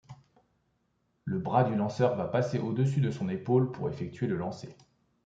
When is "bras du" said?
1.37-1.75